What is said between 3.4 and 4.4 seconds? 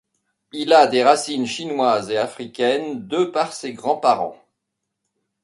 ses grands-parents.